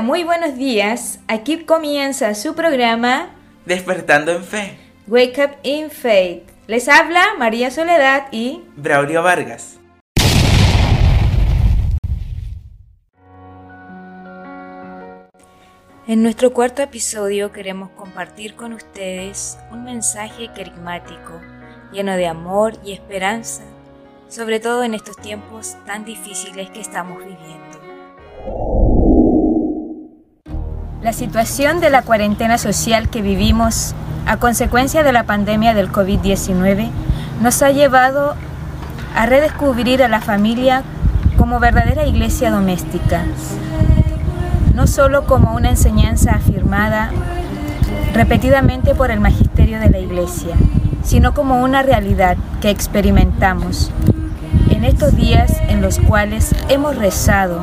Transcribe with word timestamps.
Hola, 0.00 0.06
muy 0.06 0.24
buenos 0.24 0.56
días. 0.56 1.20
Aquí 1.28 1.58
comienza 1.58 2.34
su 2.34 2.54
programa 2.54 3.28
Despertando 3.66 4.32
en 4.32 4.44
Fe. 4.44 4.78
Wake 5.06 5.44
Up 5.44 5.50
in 5.62 5.90
Faith. 5.90 6.44
Les 6.66 6.88
habla 6.88 7.22
María 7.38 7.70
Soledad 7.70 8.28
y 8.32 8.62
Braulio 8.76 9.22
Vargas. 9.22 9.78
En 16.06 16.22
nuestro 16.22 16.54
cuarto 16.54 16.80
episodio 16.80 17.52
queremos 17.52 17.90
compartir 17.90 18.54
con 18.54 18.72
ustedes 18.72 19.58
un 19.70 19.84
mensaje 19.84 20.48
carismático, 20.56 21.42
lleno 21.92 22.16
de 22.16 22.26
amor 22.26 22.72
y 22.86 22.92
esperanza, 22.92 23.64
sobre 24.28 24.60
todo 24.60 24.82
en 24.82 24.94
estos 24.94 25.18
tiempos 25.18 25.76
tan 25.84 26.06
difíciles 26.06 26.70
que 26.70 26.80
estamos 26.80 27.18
viviendo. 27.18 28.79
La 31.02 31.14
situación 31.14 31.80
de 31.80 31.88
la 31.88 32.02
cuarentena 32.02 32.58
social 32.58 33.08
que 33.08 33.22
vivimos 33.22 33.94
a 34.26 34.36
consecuencia 34.36 35.02
de 35.02 35.12
la 35.12 35.24
pandemia 35.24 35.72
del 35.72 35.90
COVID-19 35.90 36.90
nos 37.40 37.62
ha 37.62 37.70
llevado 37.70 38.34
a 39.16 39.24
redescubrir 39.24 40.02
a 40.02 40.08
la 40.08 40.20
familia 40.20 40.82
como 41.38 41.58
verdadera 41.58 42.04
iglesia 42.04 42.50
doméstica, 42.50 43.24
no 44.74 44.86
solo 44.86 45.24
como 45.24 45.54
una 45.54 45.70
enseñanza 45.70 46.32
afirmada 46.32 47.10
repetidamente 48.12 48.94
por 48.94 49.10
el 49.10 49.20
magisterio 49.20 49.80
de 49.80 49.88
la 49.88 49.98
iglesia, 50.00 50.54
sino 51.02 51.32
como 51.32 51.62
una 51.62 51.82
realidad 51.82 52.36
que 52.60 52.68
experimentamos 52.68 53.90
en 54.68 54.84
estos 54.84 55.16
días 55.16 55.50
en 55.68 55.80
los 55.80 55.98
cuales 55.98 56.54
hemos 56.68 56.96
rezado, 56.96 57.62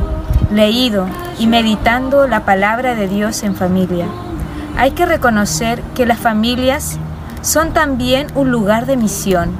leído 0.51 1.07
y 1.39 1.47
meditando 1.47 2.27
la 2.27 2.45
palabra 2.45 2.95
de 2.95 3.07
Dios 3.07 3.43
en 3.43 3.55
familia. 3.55 4.05
Hay 4.77 4.91
que 4.91 5.05
reconocer 5.05 5.81
que 5.95 6.05
las 6.05 6.19
familias 6.19 6.99
son 7.41 7.73
también 7.73 8.27
un 8.35 8.51
lugar 8.51 8.85
de 8.85 8.97
misión. 8.97 9.51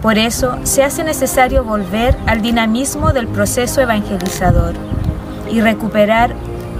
Por 0.00 0.18
eso 0.18 0.58
se 0.64 0.82
hace 0.82 1.04
necesario 1.04 1.64
volver 1.64 2.16
al 2.26 2.42
dinamismo 2.42 3.12
del 3.12 3.28
proceso 3.28 3.80
evangelizador 3.80 4.74
y 5.50 5.60
recuperar 5.60 6.34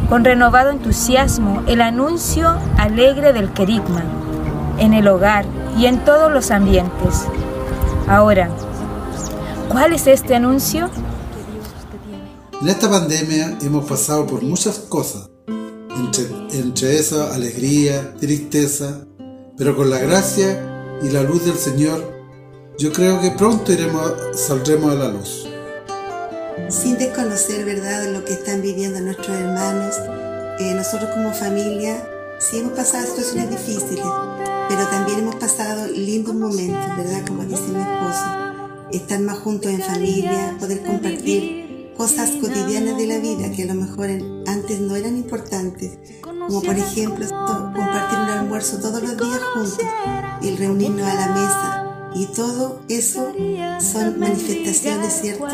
con 0.09 0.25
renovado 0.25 0.70
entusiasmo 0.70 1.62
el 1.66 1.81
anuncio 1.81 2.59
alegre 2.78 3.33
del 3.33 3.53
querigma 3.53 4.03
en 4.78 4.94
el 4.94 5.09
hogar 5.09 5.44
y 5.78 5.87
en 5.87 5.98
todos 6.05 6.31
los 6.31 6.50
ambientes. 6.50 7.27
Ahora, 8.09 8.48
¿cuál 9.69 9.92
es 9.92 10.06
este 10.06 10.34
anuncio? 10.34 10.91
En 12.62 12.68
esta 12.68 12.88
pandemia 12.88 13.58
hemos 13.62 13.86
pasado 13.86 14.24
por 14.24 14.41
muchas 14.44 14.78
cosas, 14.78 15.28
entre, 15.96 16.27
entre 16.52 16.96
eso 16.96 17.28
alegría, 17.32 18.14
tristeza, 18.20 19.04
pero 19.58 19.77
con 19.77 19.91
la 19.91 19.98
gracia 19.98 21.00
y 21.02 21.10
la 21.10 21.24
luz 21.24 21.44
del 21.44 21.56
Señor, 21.56 22.08
yo 22.78 22.92
creo 22.92 23.20
que 23.20 23.32
pronto 23.32 23.72
iremos, 23.72 24.12
saldremos 24.36 24.92
a 24.92 24.94
la 24.94 25.08
luz. 25.08 25.48
Sin 26.69 26.96
desconocer, 26.98 27.64
¿verdad?, 27.64 28.12
lo 28.12 28.24
que 28.24 28.34
están 28.34 28.62
viviendo 28.62 29.00
nuestros 29.00 29.36
hermanos, 29.36 29.97
eh, 30.60 30.72
nosotros 30.76 31.10
como 31.14 31.32
familia 31.32 32.00
sí 32.38 32.58
hemos 32.58 32.74
pasado 32.74 33.04
situaciones 33.06 33.50
difíciles, 33.50 34.06
pero 34.69 34.87
también 34.87 35.19
hemos 35.19 35.34
pasado 35.34 35.88
lindos 35.88 36.37
momentos, 36.37 36.97
¿verdad?, 36.97 37.26
como 37.26 37.42
dice 37.42 37.66
mi 37.66 37.81
esposo, 37.81 38.25
estar 38.92 39.19
más 39.19 39.38
juntos 39.41 39.72
en 39.72 39.82
familia, 39.82 40.56
poder 40.60 40.84
compartir 40.84 41.62
cosas 42.02 42.30
cotidianas 42.32 42.96
de 42.96 43.06
la 43.06 43.18
vida 43.18 43.48
que 43.52 43.62
a 43.62 43.66
lo 43.66 43.74
mejor 43.74 44.10
antes 44.48 44.80
no 44.80 44.96
eran 44.96 45.16
importantes, 45.16 45.92
como 46.20 46.60
por 46.60 46.76
ejemplo 46.76 47.24
compartir 47.28 48.18
un 48.18 48.28
almuerzo 48.28 48.78
todos 48.78 49.00
los 49.00 49.16
días 49.16 49.40
juntos, 49.54 49.78
el 50.42 50.56
reunirnos 50.56 51.06
a 51.06 51.14
la 51.14 51.28
mesa, 51.28 52.10
y 52.16 52.26
todo 52.26 52.80
eso 52.88 53.32
son 53.78 54.18
manifestaciones, 54.18 55.12
¿cierto?, 55.12 55.46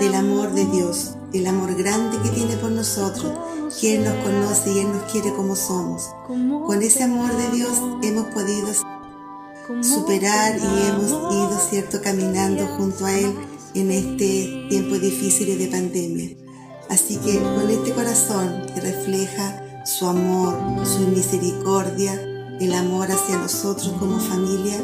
del 0.00 0.14
amor 0.16 0.52
de 0.52 0.64
Dios, 0.64 1.14
el 1.32 1.46
amor 1.46 1.76
grande 1.76 2.18
que 2.24 2.30
tiene 2.30 2.56
por 2.56 2.72
nosotros, 2.72 3.32
que 3.80 3.94
Él 3.94 4.02
nos 4.02 4.14
conoce 4.14 4.72
y 4.72 4.80
Él 4.80 4.88
nos 4.88 5.12
quiere 5.12 5.32
como 5.32 5.54
somos. 5.54 6.10
Con 6.26 6.82
ese 6.82 7.04
amor 7.04 7.30
de 7.36 7.50
Dios 7.56 7.80
hemos 8.02 8.26
podido 8.34 8.66
superar 9.80 10.58
y 10.58 10.88
hemos 10.88 11.10
ido, 11.32 11.56
¿cierto?, 11.70 12.02
caminando 12.02 12.66
junto 12.76 13.06
a 13.06 13.16
Él 13.16 13.32
en 13.74 13.90
este 13.90 14.66
tiempo 14.68 14.94
difícil 14.96 15.58
de 15.58 15.66
pandemia. 15.66 16.30
Así 16.88 17.16
que 17.16 17.40
con 17.40 17.68
este 17.68 17.92
corazón 17.92 18.62
que 18.72 18.80
refleja 18.80 19.84
su 19.84 20.06
amor, 20.06 20.54
su 20.84 21.00
misericordia, 21.08 22.12
el 22.60 22.72
amor 22.72 23.10
hacia 23.10 23.36
nosotros 23.36 23.92
como 23.98 24.18
familia, 24.18 24.76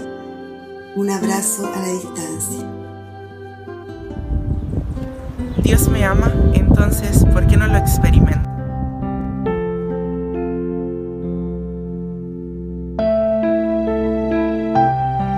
un 0.96 1.08
abrazo 1.08 1.66
a 1.66 1.80
la 1.80 1.92
distancia. 1.92 2.68
Dios 5.62 5.88
me 5.88 6.04
ama, 6.04 6.32
entonces, 6.52 7.24
¿por 7.32 7.46
qué 7.46 7.56
no 7.56 7.66
lo 7.68 7.76
experimento? 7.76 8.40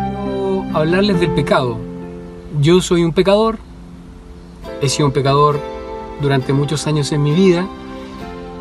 Quiero 0.08 0.64
hablarles 0.72 1.20
del 1.20 1.34
pecado. 1.34 1.91
Yo 2.60 2.82
soy 2.82 3.02
un 3.02 3.12
pecador, 3.12 3.56
he 4.82 4.88
sido 4.90 5.06
un 5.06 5.12
pecador 5.12 5.58
durante 6.20 6.52
muchos 6.52 6.86
años 6.86 7.10
en 7.12 7.22
mi 7.22 7.32
vida, 7.32 7.66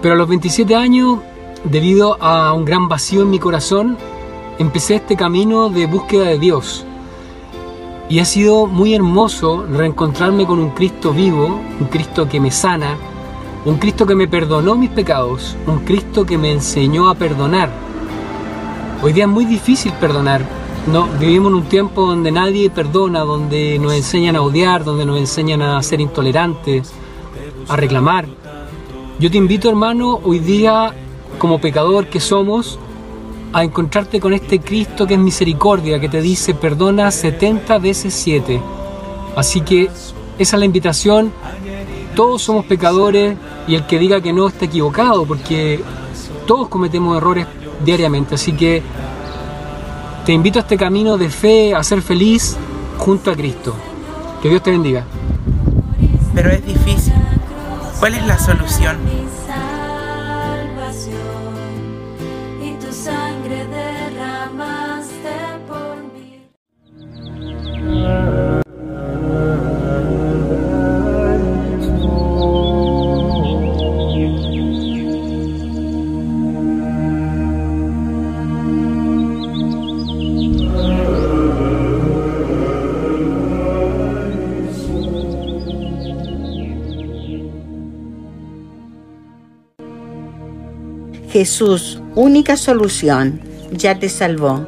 pero 0.01 0.13
a 0.13 0.17
los 0.17 0.29
27 0.29 0.75
años, 0.75 1.19
debido 1.65 2.17
a 2.23 2.53
un 2.53 2.63
gran 2.63 2.87
vacío 2.87 3.23
en 3.23 3.29
mi 3.29 3.37
corazón, 3.37 3.97
empecé 4.59 4.95
este 4.95 5.17
camino 5.17 5.69
de 5.69 5.87
búsqueda 5.87 6.23
de 6.23 6.39
Dios. 6.39 6.85
Y 8.07 8.19
ha 8.19 8.25
sido 8.25 8.65
muy 8.65 8.95
hermoso 8.95 9.65
reencontrarme 9.65 10.45
con 10.45 10.59
un 10.59 10.69
Cristo 10.69 11.11
vivo, 11.11 11.59
un 11.79 11.87
Cristo 11.87 12.29
que 12.29 12.39
me 12.39 12.49
sana, 12.49 12.95
un 13.65 13.77
Cristo 13.77 14.05
que 14.05 14.15
me 14.15 14.29
perdonó 14.29 14.75
mis 14.75 14.89
pecados, 14.89 15.57
un 15.67 15.79
Cristo 15.79 16.25
que 16.25 16.37
me 16.37 16.53
enseñó 16.53 17.09
a 17.09 17.15
perdonar. 17.15 17.69
Hoy 19.03 19.11
día 19.11 19.25
es 19.25 19.29
muy 19.29 19.43
difícil 19.43 19.91
perdonar. 19.99 20.60
No, 20.87 21.07
vivimos 21.19 21.51
en 21.51 21.55
un 21.55 21.63
tiempo 21.65 22.07
donde 22.07 22.31
nadie 22.31 22.71
perdona, 22.71 23.19
donde 23.19 23.77
nos 23.77 23.93
enseñan 23.93 24.35
a 24.35 24.41
odiar, 24.41 24.83
donde 24.83 25.05
nos 25.05 25.19
enseñan 25.19 25.61
a 25.61 25.81
ser 25.83 26.01
intolerantes, 26.01 26.91
a 27.67 27.75
reclamar. 27.75 28.25
Yo 29.19 29.29
te 29.29 29.37
invito, 29.37 29.69
hermano, 29.69 30.19
hoy 30.23 30.39
día, 30.39 30.91
como 31.37 31.61
pecador 31.61 32.07
que 32.07 32.19
somos, 32.19 32.79
a 33.53 33.63
encontrarte 33.63 34.19
con 34.19 34.33
este 34.33 34.59
Cristo 34.59 35.05
que 35.05 35.13
es 35.13 35.19
misericordia, 35.19 35.99
que 35.99 36.09
te 36.09 36.19
dice 36.19 36.55
perdona 36.55 37.11
70 37.11 37.77
veces 37.77 38.13
7. 38.15 38.59
Así 39.35 39.61
que 39.61 39.83
esa 39.83 40.55
es 40.55 40.59
la 40.59 40.65
invitación. 40.65 41.31
Todos 42.15 42.41
somos 42.41 42.65
pecadores 42.65 43.37
y 43.67 43.75
el 43.75 43.85
que 43.85 43.99
diga 43.99 44.19
que 44.19 44.33
no 44.33 44.47
está 44.47 44.65
equivocado, 44.65 45.25
porque 45.25 45.79
todos 46.47 46.67
cometemos 46.69 47.17
errores 47.17 47.45
diariamente. 47.85 48.33
Así 48.35 48.53
que 48.53 48.81
te 50.25 50.33
invito 50.33 50.59
a 50.59 50.61
este 50.61 50.77
camino 50.77 51.17
de 51.17 51.29
fe, 51.29 51.73
a 51.73 51.83
ser 51.83 52.01
feliz 52.01 52.57
junto 52.97 53.31
a 53.31 53.35
Cristo. 53.35 53.75
Que 54.41 54.49
Dios 54.49 54.61
te 54.61 54.71
bendiga. 54.71 55.03
Pero 56.33 56.51
es 56.51 56.65
difícil. 56.65 57.13
¿Cuál 57.99 58.15
es 58.15 58.25
la 58.25 58.37
solución? 58.37 58.97
Jesús, 91.31 92.01
única 92.13 92.57
solución, 92.57 93.39
ya 93.71 93.97
te 93.97 94.09
salvó. 94.09 94.67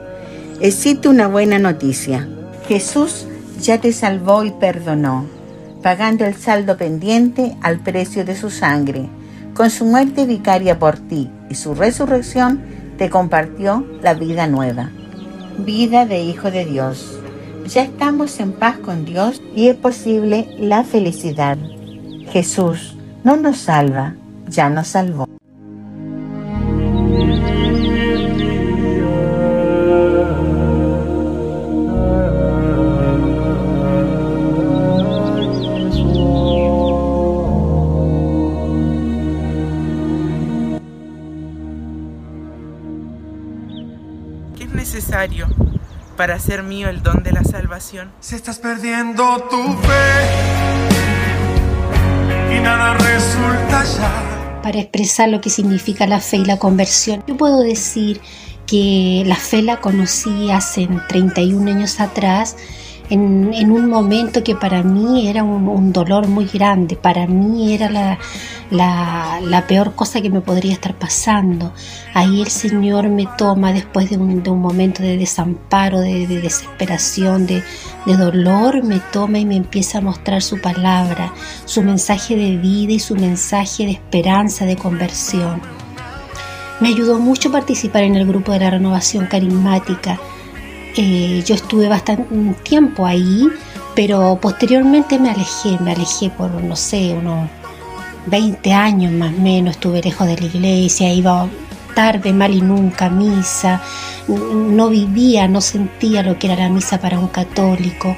Existe 0.61 1.09
una 1.09 1.27
buena 1.27 1.59
noticia. 1.59 2.29
Jesús 2.69 3.25
ya 3.59 3.81
te 3.81 3.91
salvó 3.91 4.45
y 4.45 4.51
perdonó, 4.51 5.25
pagando 5.81 6.23
el 6.23 6.35
saldo 6.35 6.77
pendiente 6.77 7.57
al 7.61 7.79
precio 7.79 8.23
de 8.23 8.37
su 8.37 8.49
sangre. 8.49 9.09
Con 9.53 9.69
su 9.69 9.83
muerte 9.83 10.25
vicaria 10.25 10.79
por 10.79 10.97
ti 10.97 11.29
y 11.49 11.55
su 11.55 11.75
resurrección 11.75 12.61
te 12.97 13.09
compartió 13.09 13.85
la 14.01 14.13
vida 14.13 14.47
nueva. 14.47 14.89
Vida 15.57 16.05
de 16.05 16.21
Hijo 16.21 16.49
de 16.49 16.63
Dios. 16.63 17.19
Ya 17.67 17.83
estamos 17.83 18.39
en 18.39 18.53
paz 18.53 18.77
con 18.77 19.03
Dios 19.03 19.41
y 19.53 19.67
es 19.67 19.75
posible 19.75 20.47
la 20.57 20.85
felicidad. 20.85 21.57
Jesús 22.31 22.95
no 23.25 23.35
nos 23.35 23.57
salva, 23.57 24.15
ya 24.47 24.69
nos 24.69 24.87
salvó. 24.87 25.32
Hacer 46.43 46.61
mío 46.61 46.89
el 46.89 47.01
don 47.01 47.23
de 47.23 47.31
la 47.31 47.41
salvación. 47.45 48.11
Si 48.19 48.35
estás 48.35 48.59
perdiendo 48.59 49.47
tu 49.49 49.63
fe 49.77 50.25
y 52.53 52.59
nada 52.59 52.95
resulta 52.95 53.85
ya. 53.85 54.59
Para 54.61 54.77
expresar 54.79 55.29
lo 55.29 55.39
que 55.39 55.49
significa 55.49 56.05
la 56.05 56.19
fe 56.19 56.37
y 56.37 56.45
la 56.45 56.59
conversión, 56.59 57.23
yo 57.25 57.37
puedo 57.37 57.61
decir 57.61 58.19
que 58.67 59.23
la 59.25 59.37
fe 59.37 59.61
la 59.61 59.79
conocí 59.79 60.51
hace 60.51 60.89
31 61.07 61.71
años 61.71 62.01
atrás 62.01 62.57
en, 63.13 63.71
un 63.71 63.89
momento 63.89 64.43
que 64.43 64.55
para 64.55 64.81
mí 64.81 65.27
era 65.27 65.43
un, 65.43 65.93
dolor 65.93 66.27
muy 66.27 66.45
grande, 66.45 66.95
para 66.95 67.27
mí 67.27 67.73
era 67.73 67.89
la, 67.89 68.17
la, 69.41 69.67
peor 69.67 69.93
cosa 69.93 70.21
que 70.21 70.29
me 70.29 70.41
podría 70.41 70.73
estar 70.73 70.97
pasando. 70.97 71.73
Ahí 72.13 72.41
el 72.41 72.47
Señor 72.47 73.09
me 73.09 73.27
toma 73.37 73.71
después 73.71 74.09
de 74.09 74.17
un, 74.17 74.41
de 74.41 74.49
un 74.49 74.59
momento 74.59 75.03
de 75.03 75.17
desamparo, 75.17 75.99
de, 75.99 76.25
de 76.25 76.41
desesperación, 76.41 77.45
de, 77.45 77.63
de 78.05 78.17
dolor, 78.17 78.83
me 78.83 78.99
toma 78.99 79.37
y 79.37 79.45
me 79.45 79.55
empieza 79.55 79.99
a 79.99 80.01
mostrar 80.01 80.41
su 80.41 80.59
palabra, 80.59 81.33
su 81.65 81.83
mensaje 81.83 82.35
de 82.35 82.57
vida 82.57 82.93
y 82.93 82.99
su 82.99 83.15
mensaje 83.15 83.85
de 83.85 83.91
esperanza, 83.91 84.65
de 84.65 84.75
conversión. 84.75 85.61
Me 86.79 86.89
ayudó 86.89 87.19
mucho 87.19 87.51
participar 87.51 88.03
en 88.03 88.15
el 88.15 88.25
grupo 88.25 88.51
de 88.51 88.59
la 88.59 88.71
renovación 88.71 89.27
carismática 89.27 90.19
eh, 90.95 91.43
yo 91.45 91.55
estuve 91.55 91.87
bastante 91.87 92.25
tiempo 92.63 93.05
ahí, 93.05 93.47
pero 93.95 94.37
posteriormente 94.41 95.19
me 95.19 95.29
alejé, 95.29 95.77
me 95.79 95.91
alejé 95.91 96.29
por, 96.29 96.51
no 96.51 96.75
sé, 96.75 97.13
unos 97.13 97.49
20 98.27 98.73
años 98.73 99.11
más 99.11 99.33
o 99.33 99.41
menos, 99.41 99.75
estuve 99.75 100.01
lejos 100.01 100.27
de 100.27 100.37
la 100.37 100.45
iglesia, 100.45 101.13
iba 101.13 101.47
tarde, 101.93 102.33
mal 102.33 102.53
y 102.53 102.61
nunca 102.61 103.09
misa, 103.09 103.81
no 104.27 104.89
vivía, 104.89 105.47
no 105.47 105.61
sentía 105.61 106.23
lo 106.23 106.37
que 106.39 106.47
era 106.47 106.55
la 106.55 106.69
misa 106.69 106.99
para 106.99 107.19
un 107.19 107.27
católico, 107.27 108.15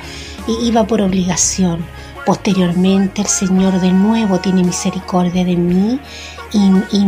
iba 0.61 0.85
por 0.85 1.01
obligación. 1.01 1.85
Posteriormente 2.25 3.21
el 3.21 3.27
Señor 3.27 3.79
de 3.79 3.91
nuevo 3.91 4.39
tiene 4.39 4.63
misericordia 4.63 5.45
de 5.45 5.55
mí 5.55 5.99
y, 6.51 7.05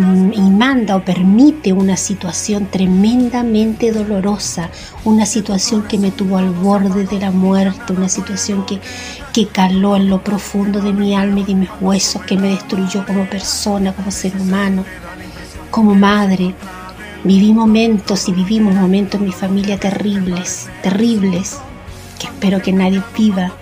manda 0.52 0.96
o 0.96 1.04
permite 1.04 1.74
una 1.74 1.98
situación 1.98 2.68
tremendamente 2.68 3.92
dolorosa, 3.92 4.70
una 5.06 5.26
situación 5.26 5.84
que 5.84 5.98
me 5.98 6.12
tuvo 6.12 6.38
al 6.38 6.52
borde 6.52 7.06
de 7.06 7.20
la 7.20 7.32
muerte, 7.32 7.94
una 7.94 8.10
situación 8.10 8.66
que, 8.66 8.80
que 9.34 9.48
caló 9.48 9.96
en 9.96 10.10
lo 10.10 10.24
profundo 10.24 10.82
de 10.82 10.94
mi 10.94 11.16
alma 11.16 11.40
y 11.40 11.46
de 11.46 11.56
mis 11.56 11.70
huesos, 11.82 12.22
que 12.24 12.38
me 12.38 12.50
destruyó 12.50 13.06
como 13.06 13.26
persona, 13.26 13.94
como 13.94 14.12
ser 14.12 14.36
humano, 14.36 14.84
como 15.72 15.96
madre. 15.96 16.54
Viví 17.24 17.54
momentos 17.54 18.28
y 18.28 18.34
vivimos 18.34 18.76
momentos 18.76 19.20
en 19.20 19.26
mi 19.26 19.32
familia 19.32 19.80
terribles, 19.80 20.70
terribles, 20.84 21.58
que 22.20 22.28
espero 22.28 22.62
que 22.62 22.74
nadie 22.74 23.02
viva 23.18 23.54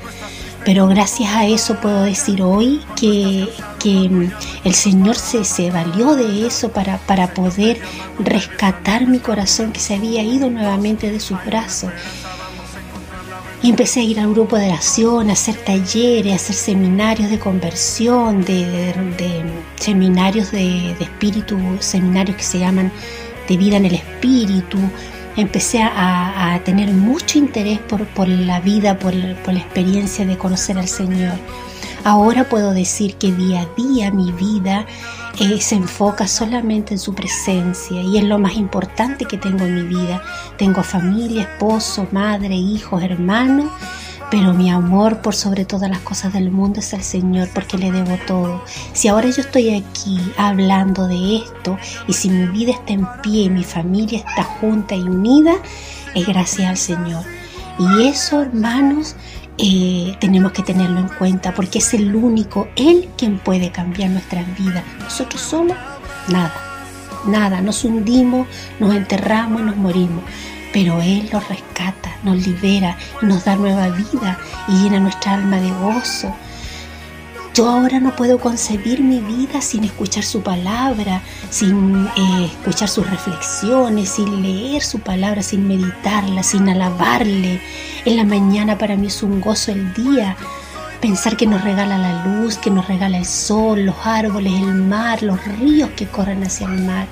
pero 0.66 0.88
gracias 0.88 1.32
a 1.32 1.46
eso 1.46 1.80
puedo 1.80 2.04
decir 2.04 2.42
hoy 2.42 2.82
que, 3.00 3.48
el 4.64 4.74
Señor 4.74 5.16
se, 5.16 5.46
se 5.46 5.70
valió 5.70 6.16
de 6.16 6.48
eso 6.48 6.70
para, 6.70 6.98
para 6.98 7.36
poder 7.36 7.80
rescatar 8.18 9.06
mi 9.06 9.20
corazón 9.20 9.72
que 9.72 9.80
se 9.80 9.94
había 9.94 10.24
ido 10.24 10.50
nuevamente 10.50 11.12
de 11.12 11.20
sus 11.20 11.38
brazos. 11.46 11.92
Y 13.62 13.70
empecé 13.70 14.00
a 14.00 14.04
ir 14.04 14.20
al 14.20 14.32
grupo 14.32 14.58
de 14.58 14.66
oración, 14.66 15.30
a 15.30 15.34
hacer 15.34 15.56
talleres, 15.56 16.34
a 16.34 16.36
hacer 16.36 16.56
seminarios 16.56 17.30
de 17.30 17.38
conversión, 17.38 18.44
de, 18.44 19.44
seminarios 19.76 20.52
de, 20.52 20.96
de, 20.98 21.04
espíritu, 21.04 21.60
seminarios 21.80 22.38
que 22.38 22.44
se 22.44 22.58
llaman 22.58 22.92
de 23.48 23.58
vida 23.58 23.78
en 23.78 23.86
el 23.86 23.94
espíritu, 23.94 24.80
empecé 25.36 25.82
a, 25.84 26.60
tener 26.64 26.92
mucho 26.92 27.38
interés 27.38 27.80
por, 27.80 28.28
la 28.28 28.60
vida, 28.60 28.98
por, 28.98 29.14
la 29.14 29.60
experiencia 29.60 30.26
de 30.26 30.38
conocer 30.38 30.78
al 30.78 30.88
Señor. 30.88 31.34
Ahora 32.04 32.44
puedo 32.46 32.74
decir 32.74 33.16
que 33.16 33.32
día 33.32 33.62
a 33.62 33.82
día 33.82 34.12
mi 34.12 34.32
vida 34.32 34.86
eh, 35.40 35.60
se 35.60 35.76
enfoca 35.76 36.28
solamente 36.28 36.94
en 36.94 37.00
su 37.00 37.14
presencia 37.14 38.02
y 38.02 38.18
es 38.18 38.24
lo 38.24 38.38
más 38.38 38.56
importante 38.56 39.26
que 39.26 39.38
tengo 39.38 39.66
en 39.66 39.76
mi 39.76 39.84
vida. 39.84 40.22
Tengo 40.58 40.84
familia, 40.84 41.44
esposo, 41.44 42.08
madre, 42.12 42.56
hijos, 42.56 43.04
hermanos 43.04 43.72
pero 44.38 44.54
mi 44.54 44.70
amor 44.70 45.22
por 45.22 45.34
sobre 45.34 45.64
todas 45.64 45.90
las 45.90 46.02
cosas 46.02 46.34
del 46.34 46.52
mundo 46.52 46.82
es 46.82 46.92
el 46.92 47.04
Señor 47.04 47.48
porque 47.54 47.78
le 47.78 47.90
debo 47.90 48.18
todo. 48.28 48.62
Si 48.92 49.08
ahora 49.08 49.30
yo 49.30 49.42
estoy 49.42 49.74
aquí 49.76 50.20
hablando 50.36 51.08
de 51.08 51.38
esto 51.38 51.78
y 52.06 52.12
si 52.12 52.30
mi 52.30 52.46
vida 52.48 52.74
está 52.74 52.92
en 52.92 53.08
pie 53.24 53.44
y 53.44 53.50
mi 53.50 53.64
familia 53.64 54.20
está 54.20 54.44
junta 54.44 54.94
y 54.94 55.04
unida, 55.04 55.54
es 56.14 56.28
gracias 56.28 56.70
al 56.70 56.76
Señor. 56.76 57.24
Y 57.80 58.08
eso, 58.08 58.42
hermanos, 58.42 59.16
eh, 59.58 60.18
tenemos 60.20 60.52
que 60.52 60.64
tenerlo 60.64 61.00
en 61.00 61.08
cuenta 61.08 61.54
porque 61.54 61.78
es 61.78 61.94
el 61.94 62.14
único, 62.14 62.68
Él 62.76 63.08
quien 63.18 63.40
puede 63.40 63.72
cambiar 63.72 64.10
nuestras 64.10 64.46
vidas. 64.58 64.84
Nosotros 65.00 65.42
solos, 65.42 65.78
nada, 66.28 66.54
nada. 67.26 67.62
Nos 67.62 67.86
hundimos, 67.86 68.50
nos 68.82 68.94
enterramos 68.94 69.62
y 69.62 69.64
nos 69.64 69.78
morimos 69.78 70.26
pero 70.76 71.02
Él 71.02 71.30
nos 71.32 71.48
rescata, 71.48 72.15
nos 72.26 72.46
libera 72.46 72.98
y 73.22 73.26
nos 73.26 73.46
da 73.46 73.56
nueva 73.56 73.90
vida 73.90 74.38
y 74.68 74.84
llena 74.84 75.00
nuestra 75.00 75.36
alma 75.36 75.58
de 75.58 75.72
gozo. 75.72 76.34
Yo 77.56 77.70
ahora 77.70 78.02
no 78.02 78.14
puedo 78.14 78.38
concebir 78.38 79.00
mi 79.00 79.22
vida 79.22 79.62
sin 79.62 79.86
escuchar 79.86 80.26
su 80.26 80.42
palabra, 80.44 81.22
sin 81.50 82.06
eh, 82.06 82.52
escuchar 82.52 82.90
sus 82.90 83.10
reflexiones, 83.10 84.10
sin 84.10 84.44
leer 84.44 84.84
su 84.84 85.00
palabra, 85.00 85.42
sin 85.42 85.66
meditarla, 85.66 86.44
sin 86.44 86.68
alabarle. 86.68 87.62
En 88.04 88.18
la 88.18 88.26
mañana 88.26 88.78
para 88.78 88.98
mí 88.98 89.08
es 89.08 89.24
un 89.24 89.40
gozo 89.40 89.72
el 89.72 89.94
día. 89.94 90.36
Pensar 91.00 91.38
que 91.38 91.48
nos 91.48 91.64
regala 91.64 91.98
la 91.98 92.26
luz, 92.26 92.58
que 92.58 92.70
nos 92.70 92.90
regala 92.90 93.20
el 93.20 93.26
sol, 93.26 93.86
los 93.86 93.96
árboles, 94.04 94.52
el 94.52 94.74
mar, 94.74 95.24
los 95.24 95.42
ríos 95.46 95.92
que 95.96 96.08
corren 96.08 96.44
hacia 96.44 96.68
el 96.68 96.84
mar. 96.84 97.08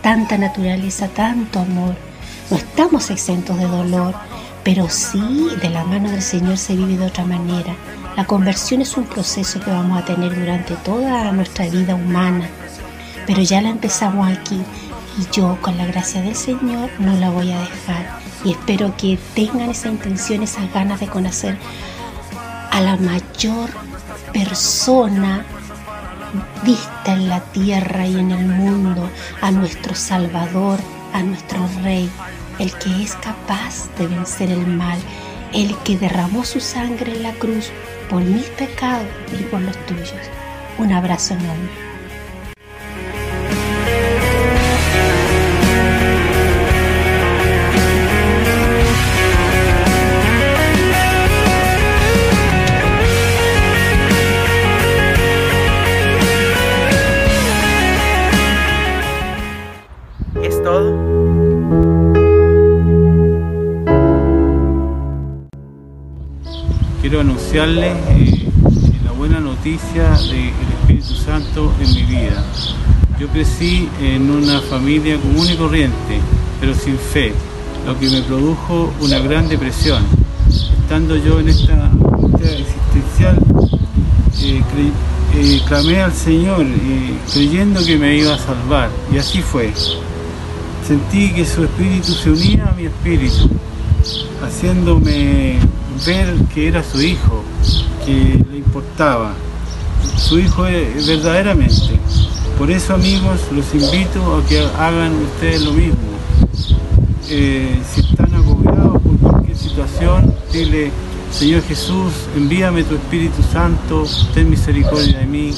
Tanta 0.00 0.38
naturaleza, 0.38 1.08
tanto 1.08 1.58
amor. 1.58 2.11
No 2.52 2.58
estamos 2.58 3.08
exentos 3.08 3.56
de 3.56 3.66
dolor, 3.66 4.14
pero 4.62 4.86
sí 4.90 5.48
de 5.62 5.70
la 5.70 5.84
mano 5.84 6.10
del 6.10 6.20
Señor 6.20 6.58
se 6.58 6.76
vive 6.76 6.98
de 6.98 7.06
otra 7.06 7.24
manera. 7.24 7.74
La 8.14 8.26
conversión 8.26 8.82
es 8.82 8.94
un 8.98 9.04
proceso 9.04 9.58
que 9.58 9.70
vamos 9.70 9.98
a 9.98 10.04
tener 10.04 10.38
durante 10.38 10.74
toda 10.74 11.32
nuestra 11.32 11.66
vida 11.70 11.94
humana, 11.94 12.46
pero 13.26 13.40
ya 13.40 13.62
la 13.62 13.70
empezamos 13.70 14.28
aquí 14.28 14.60
y 15.18 15.34
yo 15.34 15.56
con 15.62 15.78
la 15.78 15.86
gracia 15.86 16.20
del 16.20 16.34
Señor 16.36 16.90
no 16.98 17.14
la 17.14 17.30
voy 17.30 17.52
a 17.52 17.60
dejar. 17.60 18.18
Y 18.44 18.50
espero 18.50 18.94
que 18.98 19.18
tengan 19.34 19.70
esa 19.70 19.88
intención, 19.88 20.42
esas 20.42 20.70
ganas 20.74 21.00
de 21.00 21.06
conocer 21.06 21.56
a 22.70 22.82
la 22.82 22.96
mayor 22.96 23.70
persona 24.34 25.46
vista 26.62 27.14
en 27.14 27.30
la 27.30 27.40
tierra 27.40 28.06
y 28.06 28.18
en 28.18 28.30
el 28.30 28.44
mundo, 28.44 29.08
a 29.40 29.50
nuestro 29.50 29.94
Salvador, 29.94 30.78
a 31.14 31.22
nuestro 31.22 31.66
Rey, 31.82 32.10
el 32.58 32.72
que 32.78 33.02
es 33.02 33.14
capaz 33.16 33.88
de 33.98 34.06
vencer 34.06 34.50
el 34.50 34.66
mal, 34.66 34.98
el 35.52 35.76
que 35.78 35.98
derramó 35.98 36.44
su 36.44 36.60
sangre 36.60 37.12
en 37.12 37.22
la 37.22 37.32
cruz 37.32 37.70
por 38.08 38.22
mis 38.22 38.46
pecados 38.50 39.06
y 39.38 39.42
por 39.44 39.60
los 39.60 39.76
tuyos. 39.86 40.12
Un 40.78 40.92
abrazo 40.92 41.34
enorme. 41.34 41.91
Anunciarles 67.52 67.96
eh, 68.08 68.48
la 69.04 69.12
buena 69.12 69.38
noticia 69.38 70.10
del 70.12 70.52
Espíritu 70.80 71.14
Santo 71.14 71.70
en 71.82 71.94
mi 71.94 72.02
vida. 72.04 72.42
Yo 73.20 73.28
crecí 73.28 73.90
en 74.00 74.30
una 74.30 74.60
familia 74.60 75.18
común 75.18 75.46
y 75.52 75.56
corriente, 75.56 76.18
pero 76.60 76.74
sin 76.74 76.96
fe, 76.96 77.34
lo 77.86 77.98
que 77.98 78.08
me 78.08 78.22
produjo 78.22 78.90
una 79.00 79.18
gran 79.18 79.50
depresión. 79.50 80.02
Estando 80.80 81.14
yo 81.16 81.40
en 81.40 81.50
esta 81.50 81.90
existencial, 82.42 83.36
eh, 84.40 84.62
eh, 85.34 85.60
clamé 85.66 86.00
al 86.00 86.14
Señor 86.14 86.64
creyendo 87.34 87.84
que 87.84 87.98
me 87.98 88.16
iba 88.16 88.34
a 88.34 88.38
salvar, 88.38 88.88
y 89.12 89.18
así 89.18 89.42
fue. 89.42 89.74
Sentí 90.88 91.30
que 91.34 91.44
su 91.44 91.64
espíritu 91.64 92.12
se 92.12 92.30
unía 92.30 92.68
a 92.68 92.72
mi 92.72 92.86
espíritu, 92.86 93.50
haciéndome 94.42 95.58
ver 96.04 96.34
que 96.52 96.68
era 96.68 96.82
su 96.82 97.00
hijo, 97.00 97.42
que 98.04 98.44
le 98.50 98.58
importaba, 98.58 99.32
su 100.16 100.38
hijo 100.38 100.62
verdaderamente. 100.62 101.98
Por 102.58 102.70
eso 102.70 102.94
amigos, 102.94 103.40
los 103.52 103.72
invito 103.74 104.36
a 104.36 104.46
que 104.46 104.60
hagan 104.78 105.12
ustedes 105.22 105.62
lo 105.62 105.72
mismo. 105.72 105.96
Eh, 107.28 107.80
si 107.92 108.00
están 108.00 108.32
situación, 109.54 110.34
dile, 110.52 110.90
Señor 111.30 111.62
Jesús, 111.62 112.12
envíame 112.36 112.84
tu 112.84 112.94
Espíritu 112.94 113.42
Santo, 113.52 114.04
ten 114.34 114.50
misericordia 114.50 115.18
de 115.18 115.26
mí 115.26 115.54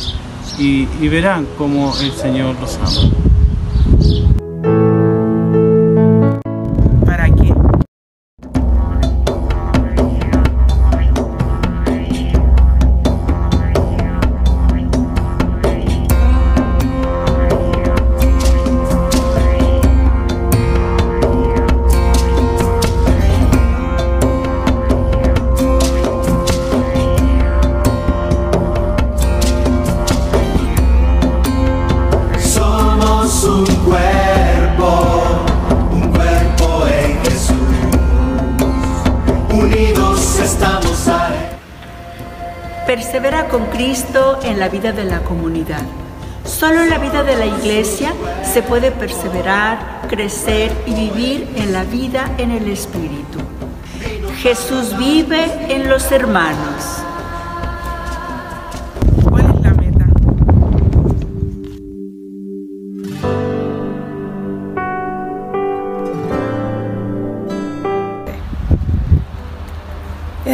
y 0.58 1.08
verán 1.08 1.46
cómo 1.58 1.94
el 2.00 2.12
Señor 2.12 2.54
los 2.60 2.76
ama. 2.76 3.33
Persevera 42.86 43.48
con 43.48 43.66
Cristo 43.66 44.38
en 44.42 44.60
la 44.60 44.68
vida 44.68 44.92
de 44.92 45.04
la 45.04 45.20
comunidad. 45.20 45.82
Solo 46.44 46.82
en 46.82 46.90
la 46.90 46.98
vida 46.98 47.22
de 47.22 47.36
la 47.36 47.46
iglesia 47.46 48.12
se 48.42 48.62
puede 48.62 48.90
perseverar, 48.90 50.02
crecer 50.08 50.70
y 50.86 50.94
vivir 50.94 51.48
en 51.56 51.72
la 51.72 51.84
vida 51.84 52.30
en 52.38 52.50
el 52.50 52.68
Espíritu. 52.68 53.38
Jesús 54.42 54.96
vive 54.98 55.44
en 55.70 55.88
los 55.88 56.12
hermanos. 56.12 57.03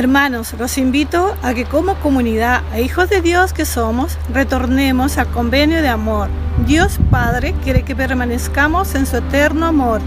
Hermanos, 0.01 0.55
los 0.59 0.79
invito 0.79 1.37
a 1.43 1.53
que 1.53 1.67
como 1.67 1.95
comunidad 1.97 2.63
e 2.73 2.81
hijos 2.81 3.11
de 3.11 3.21
Dios 3.21 3.53
que 3.53 3.67
somos, 3.67 4.17
retornemos 4.33 5.19
al 5.19 5.27
convenio 5.27 5.83
de 5.83 5.91
amor. 5.91 6.31
Dios 6.67 6.99
Padre 7.11 7.55
quiere 7.63 7.83
que 7.83 7.95
permanezcamos 7.95 8.95
en 8.95 9.05
su 9.05 9.19
eterno 9.19 9.67
amor. 9.67 10.01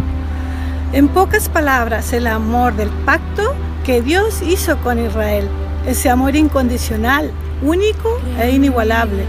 En 0.94 1.10
pocas 1.10 1.48
palabras, 1.48 2.12
el 2.12 2.26
amor 2.26 2.76
del 2.76 2.90
pacto 3.06 3.54
que 3.86 4.02
Dios 4.02 4.42
hizo 4.42 4.80
con 4.80 4.98
Israel, 4.98 5.48
ese 5.86 6.10
amor 6.10 6.36
incondicional, 6.36 7.30
único 7.62 8.20
e 8.40 8.50
inigualable. 8.50 9.26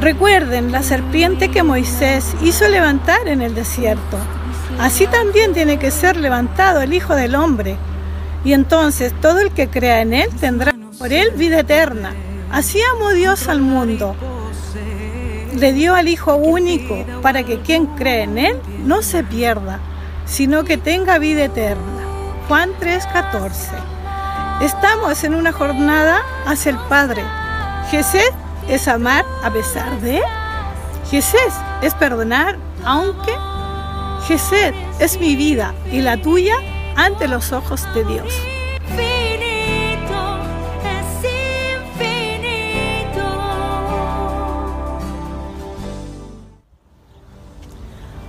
Recuerden 0.00 0.72
la 0.72 0.82
serpiente 0.82 1.50
que 1.50 1.62
Moisés 1.62 2.34
hizo 2.42 2.66
levantar 2.68 3.28
en 3.28 3.42
el 3.42 3.54
desierto. 3.54 4.16
Así 4.80 5.06
también 5.06 5.52
tiene 5.52 5.78
que 5.78 5.90
ser 5.90 6.16
levantado 6.16 6.80
el 6.80 6.94
Hijo 6.94 7.14
del 7.14 7.34
Hombre 7.34 7.76
y 8.46 8.52
entonces 8.52 9.12
todo 9.20 9.40
el 9.40 9.50
que 9.50 9.68
crea 9.68 10.02
en 10.02 10.14
Él 10.14 10.30
tendrá 10.38 10.72
por 11.00 11.12
Él 11.12 11.32
vida 11.32 11.58
eterna. 11.58 12.14
Así 12.52 12.78
amó 12.94 13.10
Dios 13.10 13.48
al 13.48 13.60
mundo. 13.60 14.14
Le 15.56 15.72
dio 15.72 15.96
al 15.96 16.06
Hijo 16.06 16.36
único 16.36 17.04
para 17.22 17.42
que 17.42 17.58
quien 17.58 17.86
cree 17.86 18.22
en 18.22 18.38
Él 18.38 18.56
no 18.84 19.02
se 19.02 19.24
pierda, 19.24 19.80
sino 20.26 20.62
que 20.62 20.76
tenga 20.76 21.18
vida 21.18 21.46
eterna. 21.46 22.04
Juan 22.46 22.70
3:14. 22.78 23.72
Estamos 24.60 25.24
en 25.24 25.34
una 25.34 25.50
jornada 25.50 26.22
hacia 26.46 26.70
el 26.70 26.78
Padre. 26.88 27.24
Jesús 27.90 28.30
es 28.68 28.86
amar 28.86 29.24
a 29.42 29.50
pesar 29.50 30.00
de. 30.00 30.20
Jesús 31.10 31.52
es 31.82 31.94
perdonar 31.94 32.58
aunque. 32.84 33.34
Jesús 34.28 34.72
es 35.00 35.18
mi 35.18 35.34
vida 35.34 35.74
y 35.90 36.00
la 36.00 36.16
tuya 36.16 36.54
ante 36.96 37.28
los 37.28 37.52
ojos 37.52 37.86
de 37.94 38.04
Dios. 38.04 38.32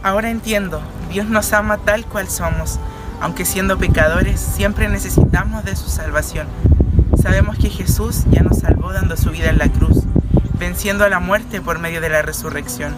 Ahora 0.03 0.29
entiendo, 0.29 0.81
Dios 1.09 1.27
nos 1.27 1.51
ama 1.51 1.79
tal 1.79 2.05
cual 2.05 2.29
somos, 2.29 2.79
aunque 3.19 3.43
siendo 3.43 3.77
pecadores 3.77 4.39
siempre 4.39 4.87
necesitamos 4.87 5.65
de 5.65 5.75
su 5.75 5.89
salvación. 5.89 6.47
Sabemos 7.21 7.57
que 7.57 7.69
Jesús 7.69 8.23
ya 8.29 8.41
nos 8.41 8.59
salvó 8.59 8.93
dando 8.93 9.17
su 9.17 9.31
vida 9.31 9.49
en 9.49 9.57
la 9.57 9.67
cruz, 9.67 10.03
venciendo 10.57 11.03
a 11.03 11.09
la 11.09 11.19
muerte 11.19 11.59
por 11.59 11.79
medio 11.79 11.99
de 11.99 12.07
la 12.07 12.21
resurrección. 12.21 12.95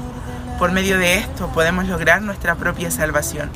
Por 0.59 0.71
medio 0.71 0.99
de 0.99 1.17
esto 1.17 1.47
podemos 1.47 1.87
lograr 1.87 2.21
nuestra 2.21 2.53
propia 2.53 2.91
salvación. 2.91 3.49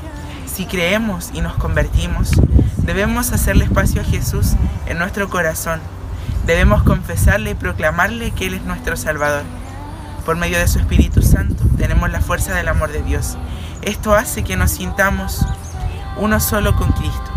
Si 0.53 0.67
creemos 0.67 1.31
y 1.33 1.41
nos 1.41 1.55
convertimos, 1.55 2.29
debemos 2.77 3.31
hacerle 3.31 3.65
espacio 3.65 4.01
a 4.01 4.03
Jesús 4.03 4.51
en 4.85 4.99
nuestro 4.99 5.27
corazón. 5.27 5.79
Debemos 6.45 6.83
confesarle 6.83 7.49
y 7.49 7.55
proclamarle 7.55 8.29
que 8.29 8.45
Él 8.45 8.53
es 8.53 8.61
nuestro 8.61 8.95
Salvador. 8.95 9.41
Por 10.27 10.35
medio 10.35 10.59
de 10.59 10.67
su 10.67 10.77
Espíritu 10.77 11.23
Santo 11.23 11.63
tenemos 11.75 12.11
la 12.11 12.21
fuerza 12.21 12.53
del 12.53 12.67
amor 12.67 12.91
de 12.91 13.01
Dios. 13.01 13.35
Esto 13.81 14.13
hace 14.13 14.43
que 14.43 14.55
nos 14.55 14.69
sintamos 14.69 15.43
uno 16.17 16.39
solo 16.39 16.75
con 16.75 16.91
Cristo. 16.91 17.31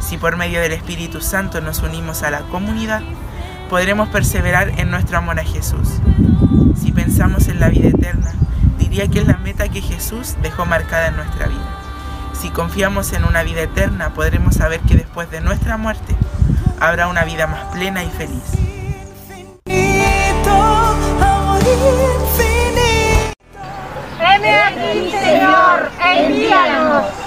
Si 0.00 0.16
por 0.16 0.38
medio 0.38 0.58
del 0.62 0.72
Espíritu 0.72 1.20
Santo 1.20 1.60
nos 1.60 1.80
unimos 1.80 2.22
a 2.22 2.30
la 2.30 2.40
comunidad, 2.40 3.02
podremos 3.68 4.08
perseverar 4.08 4.80
en 4.80 4.90
nuestro 4.90 5.18
amor 5.18 5.38
a 5.38 5.44
Jesús. 5.44 6.00
Si 6.80 6.90
pensamos 6.90 7.48
en 7.48 7.60
la 7.60 7.68
vida 7.68 7.88
eterna, 7.88 8.32
diría 8.78 9.08
que 9.08 9.18
es 9.18 9.26
la 9.26 9.36
meta 9.36 9.68
que 9.68 9.82
Jesús 9.82 10.36
dejó 10.40 10.64
marcada 10.64 11.08
en 11.08 11.16
nuestra 11.16 11.48
vida. 11.48 11.81
Si 12.42 12.50
confiamos 12.50 13.12
en 13.12 13.24
una 13.24 13.44
vida 13.44 13.62
eterna, 13.62 14.14
podremos 14.14 14.56
saber 14.56 14.80
que 14.80 14.96
después 14.96 15.30
de 15.30 15.40
nuestra 15.40 15.76
muerte 15.76 16.16
habrá 16.80 17.06
una 17.06 17.22
vida 17.22 17.46
más 17.46 17.66
plena 17.66 18.02
y 18.02 18.10
feliz. 18.10 18.42
aquí, 24.18 25.12
Señor, 25.12 25.88
envíanos. 26.04 27.21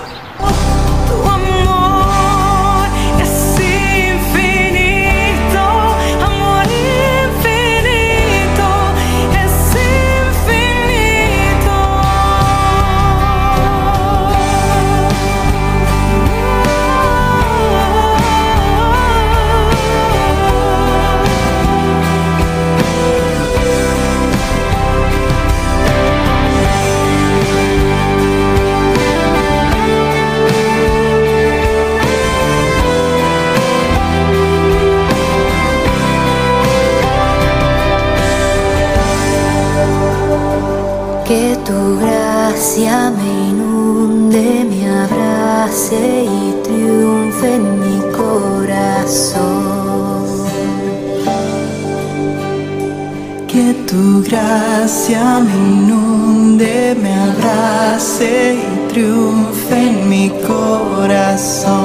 Me 43.12 43.50
inunde, 43.50 44.66
me 44.70 44.88
abrace 44.88 46.26
y 46.26 46.54
triunfe 46.64 47.56
en 47.56 47.80
mi 47.80 48.00
corazón. 48.12 49.46
Que 53.48 53.74
tu 53.88 54.22
gracia 54.24 55.40
me 55.40 55.56
inunde, 55.56 56.96
me 57.02 57.14
abrace 57.14 58.56
y 58.56 58.88
triunfe 58.90 59.76
en 59.90 60.10
mi 60.10 60.30
corazón. 60.48 61.76